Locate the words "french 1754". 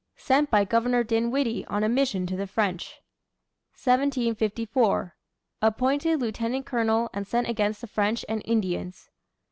2.47-5.15